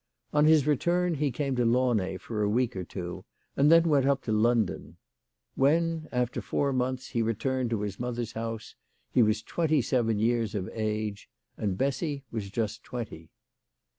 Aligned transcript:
On 0.33 0.45
his 0.45 0.65
return 0.65 1.13
he 1.13 1.29
came 1.29 1.55
to 1.57 1.63
Launay 1.63 2.17
for 2.17 2.41
a 2.41 2.49
week 2.49 2.75
or 2.75 2.83
two, 2.83 3.23
and 3.55 3.71
then 3.71 3.83
went 3.83 4.07
up 4.07 4.23
to 4.23 4.31
London. 4.31 4.97
When, 5.53 6.07
after 6.11 6.41
four 6.41 6.73
months, 6.73 7.09
he 7.09 7.21
returned 7.21 7.69
to 7.69 7.81
his 7.81 7.99
mother's 7.99 8.31
house, 8.31 8.73
he 9.11 9.21
was 9.21 9.43
twenty 9.43 9.79
seven 9.79 10.17
years 10.17 10.55
of 10.55 10.67
age; 10.73 11.29
and 11.55 11.77
Bessy 11.77 12.23
was 12.31 12.49
just 12.49 12.83
twenty. 12.83 13.29